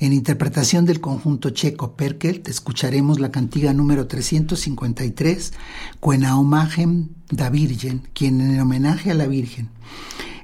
En 0.00 0.12
interpretación 0.12 0.86
del 0.86 1.00
conjunto 1.00 1.50
checo 1.50 1.94
Perkelt 1.94 2.48
escucharemos 2.48 3.20
la 3.20 3.30
cantiga 3.30 3.72
número 3.72 4.06
353, 4.08 5.52
Cuena 6.00 6.38
Omagem 6.38 7.10
da 7.30 7.48
Virgen, 7.48 8.08
quien 8.12 8.40
en 8.40 8.60
homenaje 8.60 9.12
a 9.12 9.14
la 9.14 9.26
Virgen. 9.26 9.68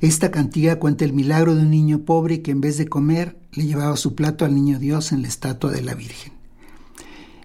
Esta 0.00 0.30
cantiga 0.30 0.78
cuenta 0.78 1.04
el 1.04 1.12
milagro 1.12 1.54
de 1.54 1.62
un 1.62 1.70
niño 1.70 2.00
pobre 2.04 2.42
que 2.42 2.52
en 2.52 2.60
vez 2.60 2.78
de 2.78 2.88
comer 2.88 3.38
le 3.52 3.66
llevaba 3.66 3.96
su 3.96 4.14
plato 4.14 4.44
al 4.44 4.54
niño 4.54 4.78
Dios 4.78 5.12
en 5.12 5.22
la 5.22 5.28
estatua 5.28 5.72
de 5.72 5.82
la 5.82 5.94
Virgen. 5.94 6.32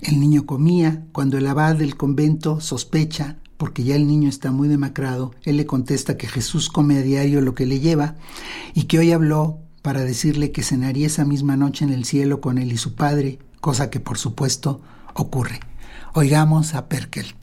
El 0.02 0.20
niño 0.20 0.46
comía, 0.46 1.06
cuando 1.12 1.38
el 1.38 1.48
abad 1.48 1.76
del 1.76 1.98
convento 1.98 2.62
sospecha, 2.62 3.40
porque 3.58 3.84
ya 3.84 3.96
el 3.96 4.06
niño 4.06 4.30
está 4.30 4.52
muy 4.52 4.68
demacrado, 4.68 5.34
él 5.44 5.58
le 5.58 5.66
contesta 5.66 6.18
que 6.18 6.28
Jesús 6.28 6.70
come 6.70 6.98
a 6.98 7.02
diario 7.02 7.42
lo 7.42 7.56
que 7.56 7.66
le 7.66 7.80
lleva 7.80 8.16
y 8.74 8.84
que 8.84 9.00
hoy 9.00 9.12
habló 9.12 9.65
para 9.86 10.04
decirle 10.04 10.52
que 10.52 10.64
cenaría 10.64 11.06
esa 11.06 11.26
misma 11.26 11.58
noche 11.58 11.86
en 11.86 11.94
el 11.94 12.06
cielo 12.06 12.42
con 12.42 12.58
él 12.58 12.72
y 12.72 12.78
su 12.78 12.96
padre, 12.96 13.38
cosa 13.62 13.92
que 13.92 14.00
por 14.00 14.18
supuesto 14.18 14.82
ocurre. 15.14 15.60
Oigamos 16.16 16.74
a 16.74 16.90
Perkel. 16.90 17.36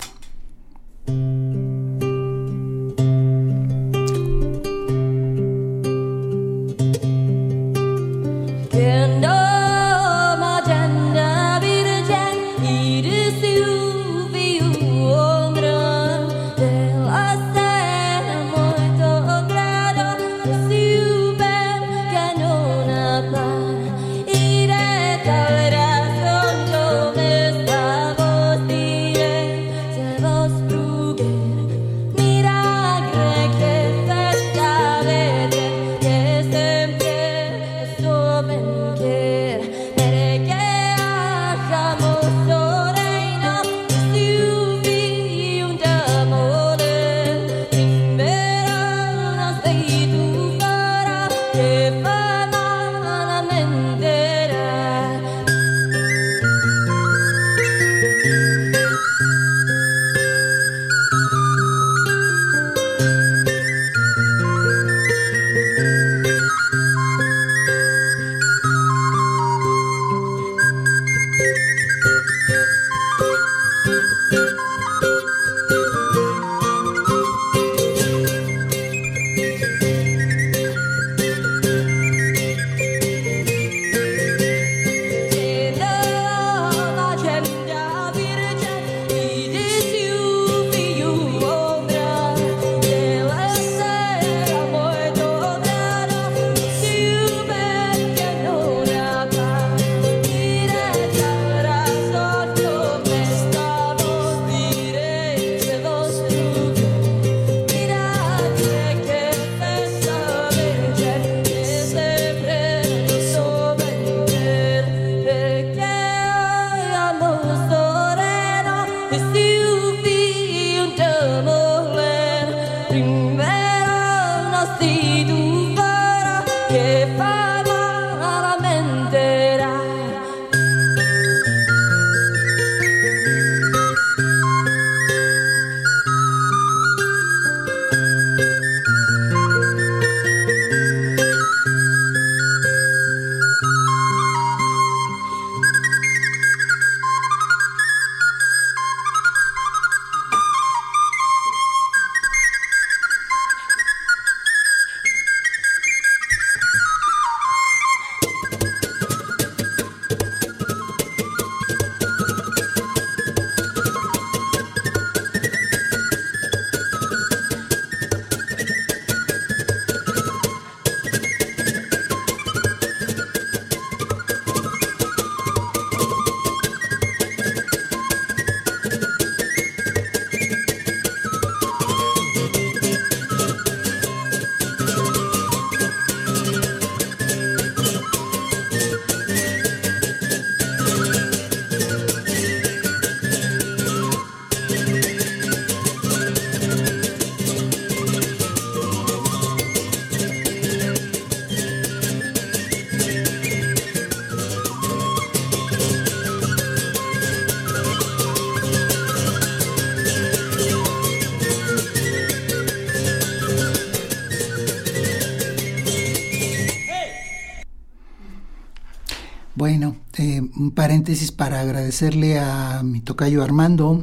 Para 221.36 221.60
agradecerle 221.60 222.38
a 222.38 222.82
mi 222.82 223.00
tocayo 223.00 223.42
Armando 223.42 224.02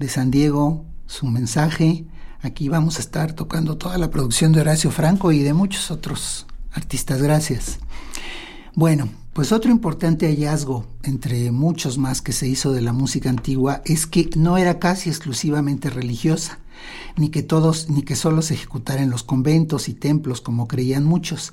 de 0.00 0.08
San 0.08 0.32
Diego 0.32 0.84
su 1.06 1.26
mensaje. 1.26 2.06
Aquí 2.42 2.68
vamos 2.68 2.96
a 2.96 3.00
estar 3.00 3.34
tocando 3.34 3.78
toda 3.78 3.98
la 3.98 4.10
producción 4.10 4.52
de 4.52 4.60
Horacio 4.60 4.90
Franco 4.90 5.30
y 5.30 5.44
de 5.44 5.52
muchos 5.52 5.92
otros 5.92 6.46
artistas. 6.72 7.22
Gracias. 7.22 7.78
Bueno, 8.74 9.08
pues 9.32 9.52
otro 9.52 9.70
importante 9.70 10.26
hallazgo, 10.26 10.86
entre 11.04 11.52
muchos 11.52 11.98
más 11.98 12.20
que 12.20 12.32
se 12.32 12.48
hizo 12.48 12.72
de 12.72 12.82
la 12.82 12.92
música 12.92 13.30
antigua, 13.30 13.80
es 13.84 14.08
que 14.08 14.28
no 14.36 14.58
era 14.58 14.80
casi 14.80 15.10
exclusivamente 15.10 15.88
religiosa, 15.88 16.58
ni 17.18 17.28
que 17.28 17.42
todos, 17.42 17.90
ni 17.90 18.02
que 18.02 18.16
solo 18.16 18.42
se 18.42 18.54
ejecutara 18.54 19.02
en 19.02 19.10
los 19.10 19.22
conventos 19.22 19.88
y 19.88 19.94
templos 19.94 20.40
como 20.40 20.68
creían 20.68 21.04
muchos, 21.04 21.52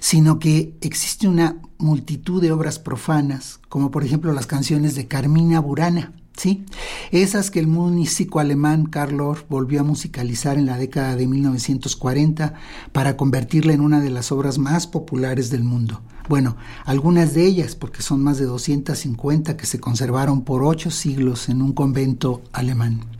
sino 0.00 0.38
que 0.38 0.76
existe 0.80 1.26
una 1.26 1.56
multitud 1.78 2.40
de 2.40 2.52
obras 2.52 2.78
profanas, 2.78 3.60
como 3.68 3.90
por 3.90 4.04
ejemplo 4.04 4.32
las 4.32 4.46
canciones 4.46 4.94
de 4.94 5.08
Carmina 5.08 5.60
Burana, 5.60 6.12
¿sí? 6.36 6.64
Esas 7.10 7.50
que 7.50 7.60
el 7.60 7.66
músico 7.66 8.40
alemán 8.40 8.86
Karl 8.86 9.20
Orff 9.20 9.44
volvió 9.48 9.80
a 9.80 9.84
musicalizar 9.84 10.58
en 10.58 10.66
la 10.66 10.78
década 10.78 11.16
de 11.16 11.26
1940 11.26 12.54
para 12.92 13.16
convertirla 13.16 13.72
en 13.72 13.80
una 13.80 14.00
de 14.00 14.10
las 14.10 14.32
obras 14.32 14.58
más 14.58 14.86
populares 14.86 15.50
del 15.50 15.64
mundo. 15.64 16.02
Bueno, 16.28 16.56
algunas 16.84 17.34
de 17.34 17.46
ellas, 17.46 17.76
porque 17.76 18.02
son 18.02 18.22
más 18.22 18.38
de 18.38 18.46
250 18.46 19.56
que 19.56 19.66
se 19.66 19.78
conservaron 19.78 20.42
por 20.42 20.64
ocho 20.64 20.90
siglos 20.90 21.48
en 21.48 21.62
un 21.62 21.72
convento 21.72 22.42
alemán. 22.52 23.15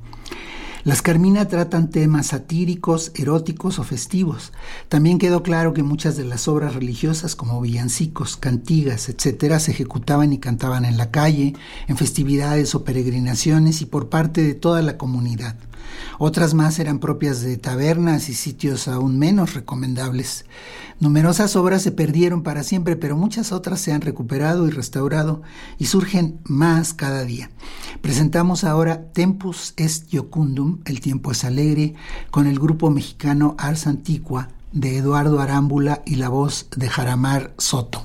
Las 0.86 1.02
Carmina 1.02 1.48
tratan 1.48 1.90
temas 1.90 2.28
satíricos, 2.28 3.10
eróticos 3.16 3.80
o 3.80 3.82
festivos. 3.82 4.52
También 4.88 5.18
quedó 5.18 5.42
claro 5.42 5.74
que 5.74 5.82
muchas 5.82 6.16
de 6.16 6.24
las 6.24 6.46
obras 6.46 6.76
religiosas, 6.76 7.34
como 7.34 7.60
villancicos, 7.60 8.36
cantigas, 8.36 9.08
etc., 9.08 9.58
se 9.58 9.72
ejecutaban 9.72 10.32
y 10.32 10.38
cantaban 10.38 10.84
en 10.84 10.96
la 10.96 11.10
calle, 11.10 11.54
en 11.88 11.96
festividades 11.96 12.76
o 12.76 12.84
peregrinaciones 12.84 13.82
y 13.82 13.86
por 13.86 14.10
parte 14.10 14.44
de 14.44 14.54
toda 14.54 14.80
la 14.80 14.96
comunidad. 14.96 15.56
Otras 16.18 16.54
más 16.54 16.78
eran 16.78 16.98
propias 16.98 17.42
de 17.42 17.56
tabernas 17.56 18.28
y 18.28 18.34
sitios 18.34 18.88
aún 18.88 19.18
menos 19.18 19.54
recomendables. 19.54 20.44
Numerosas 20.98 21.56
obras 21.56 21.82
se 21.82 21.92
perdieron 21.92 22.42
para 22.42 22.62
siempre, 22.62 22.96
pero 22.96 23.16
muchas 23.16 23.52
otras 23.52 23.80
se 23.80 23.92
han 23.92 24.00
recuperado 24.00 24.66
y 24.66 24.70
restaurado 24.70 25.42
y 25.78 25.86
surgen 25.86 26.40
más 26.44 26.94
cada 26.94 27.24
día. 27.24 27.50
Presentamos 28.00 28.64
ahora 28.64 29.12
Tempus 29.12 29.74
est 29.76 30.12
Iocundum, 30.12 30.78
El 30.84 31.00
tiempo 31.00 31.32
es 31.32 31.44
alegre, 31.44 31.94
con 32.30 32.46
el 32.46 32.58
grupo 32.58 32.90
mexicano 32.90 33.54
Ars 33.58 33.86
Antiqua 33.86 34.48
de 34.72 34.98
Eduardo 34.98 35.40
Arámbula 35.40 36.02
y 36.04 36.16
la 36.16 36.28
voz 36.28 36.68
de 36.76 36.88
Jaramar 36.88 37.54
Soto. 37.58 38.04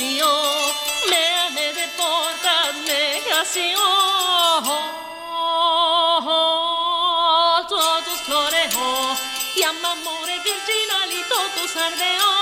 promisión, 0.00 0.72
me 1.10 1.50
me 1.50 1.72
deporta 1.72 2.72
negación. 2.86 3.80
Todos 7.68 8.20
y 9.54 9.62
amore 9.62 10.38
virginali 10.40 11.22
todos 11.28 11.76
ardeo, 11.76 12.32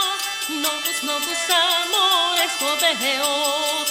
novos 0.49 1.03
novos 1.03 1.39
amores 1.51 2.53
copeo. 2.61 3.87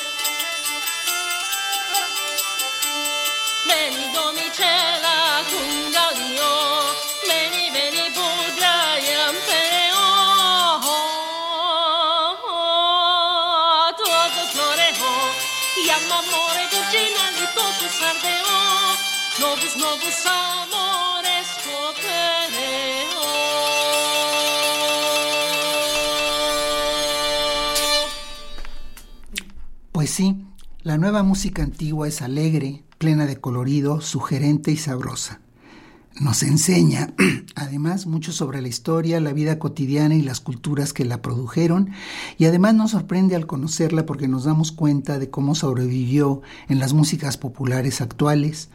Veni 3.67 4.05
domicela 4.13 4.66
Pues 29.91 30.11
sí, 30.11 30.45
la 30.83 30.97
nueva 30.97 31.23
música 31.23 31.63
antigua 31.63 32.07
es 32.07 32.21
alegre, 32.21 32.83
plena 32.97 33.25
de 33.25 33.41
colorido, 33.41 33.99
sugerente 33.99 34.71
y 34.71 34.77
sabrosa. 34.77 35.41
Nos 36.19 36.43
enseña, 36.43 37.13
además, 37.55 38.07
mucho 38.07 38.31
sobre 38.31 38.61
la 38.61 38.67
historia, 38.67 39.19
la 39.19 39.33
vida 39.33 39.59
cotidiana 39.59 40.15
y 40.15 40.21
las 40.21 40.39
culturas 40.39 40.93
que 40.93 41.05
la 41.05 41.21
produjeron, 41.21 41.91
y 42.37 42.45
además 42.45 42.73
nos 42.75 42.91
sorprende 42.91 43.35
al 43.35 43.45
conocerla 43.45 44.05
porque 44.05 44.27
nos 44.27 44.45
damos 44.45 44.71
cuenta 44.71 45.19
de 45.19 45.29
cómo 45.29 45.55
sobrevivió 45.55 46.41
en 46.69 46.79
las 46.79 46.93
músicas 46.93 47.37
populares 47.37 48.01
actuales, 48.01 48.69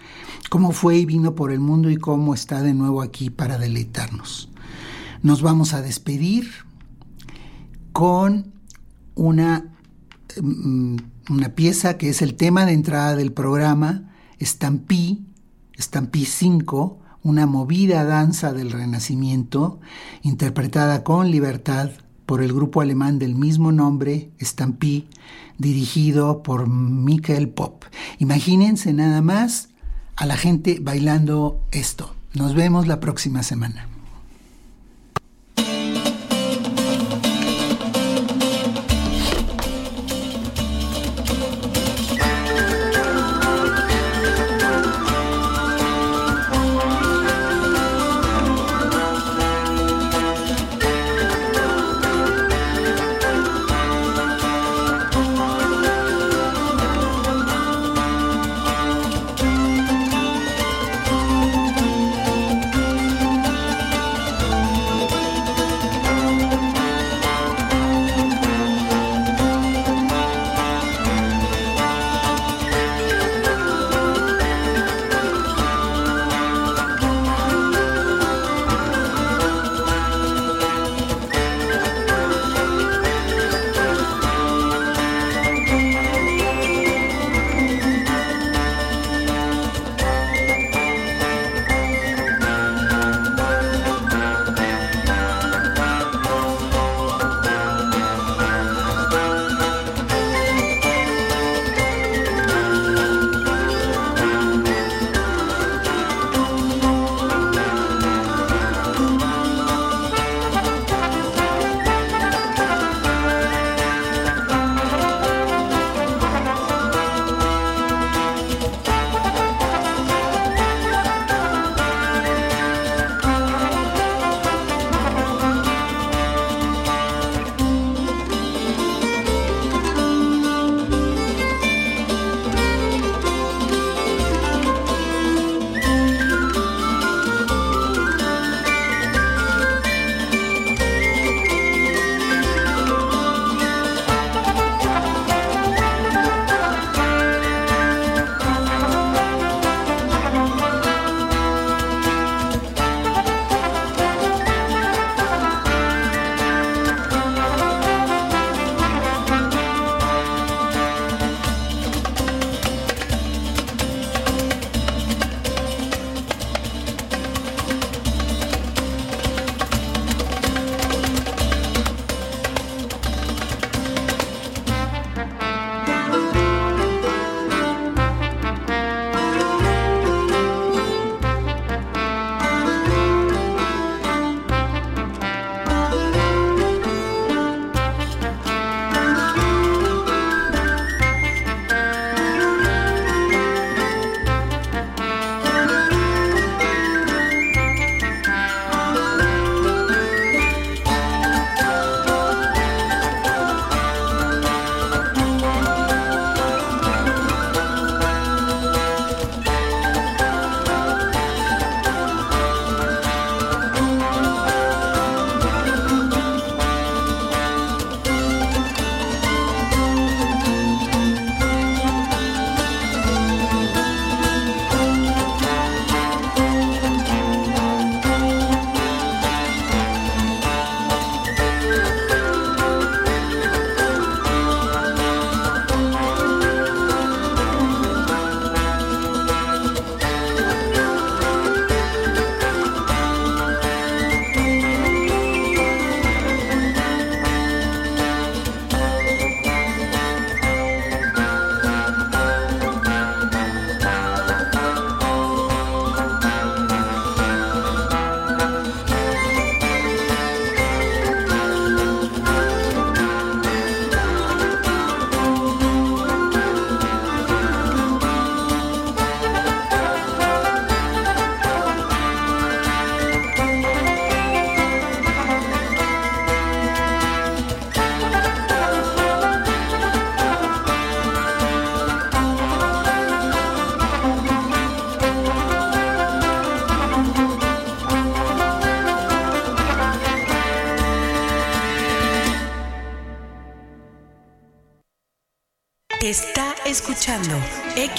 cómo 0.50 0.72
fue 0.72 0.98
y 0.98 1.06
vino 1.06 1.34
por 1.34 1.52
el 1.52 1.60
mundo 1.60 1.90
y 1.90 1.96
cómo 1.96 2.34
está 2.34 2.62
de 2.62 2.74
nuevo 2.74 3.02
aquí 3.02 3.30
para 3.30 3.58
deleitarnos. 3.58 4.48
Nos 5.22 5.42
vamos 5.42 5.74
a 5.74 5.82
despedir 5.82 6.48
con 7.92 8.52
una 9.14 9.74
mm, 10.40 10.96
una 11.30 11.54
pieza 11.54 11.98
que 11.98 12.08
es 12.08 12.22
el 12.22 12.34
tema 12.34 12.66
de 12.66 12.72
entrada 12.72 13.16
del 13.16 13.32
programa, 13.32 14.10
Stampí, 14.40 15.26
Stampí 15.78 16.24
5, 16.24 17.01
una 17.22 17.46
movida 17.46 18.04
danza 18.04 18.52
del 18.52 18.70
Renacimiento, 18.70 19.80
interpretada 20.22 21.04
con 21.04 21.30
libertad 21.30 21.90
por 22.26 22.42
el 22.42 22.52
grupo 22.52 22.80
alemán 22.80 23.18
del 23.18 23.34
mismo 23.34 23.72
nombre, 23.72 24.30
Stampy, 24.40 25.08
dirigido 25.58 26.42
por 26.42 26.68
Michael 26.68 27.48
Pop. 27.48 27.84
Imagínense 28.18 28.92
nada 28.92 29.20
más 29.22 29.68
a 30.16 30.26
la 30.26 30.36
gente 30.36 30.78
bailando 30.80 31.60
esto. 31.70 32.14
Nos 32.34 32.54
vemos 32.54 32.86
la 32.86 33.00
próxima 33.00 33.42
semana. 33.42 33.91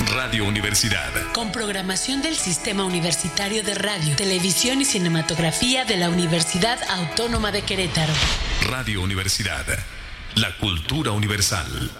Radio 0.00 0.44
Universidad. 0.46 1.10
Con 1.32 1.52
programación 1.52 2.22
del 2.22 2.36
Sistema 2.36 2.84
Universitario 2.84 3.62
de 3.62 3.74
Radio, 3.74 4.16
Televisión 4.16 4.80
y 4.80 4.84
Cinematografía 4.84 5.84
de 5.84 5.96
la 5.96 6.08
Universidad 6.08 6.78
Autónoma 6.88 7.52
de 7.52 7.62
Querétaro. 7.62 8.12
Radio 8.68 9.02
Universidad. 9.02 9.66
La 10.34 10.56
cultura 10.56 11.12
universal. 11.12 11.90